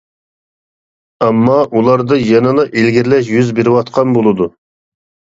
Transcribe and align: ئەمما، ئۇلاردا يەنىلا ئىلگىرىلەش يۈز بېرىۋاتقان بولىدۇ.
ئەمما، 1.25 1.57
ئۇلاردا 1.79 2.17
يەنىلا 2.29 2.65
ئىلگىرىلەش 2.71 3.29
يۈز 3.33 3.51
بېرىۋاتقان 3.61 4.15
بولىدۇ. 4.17 4.49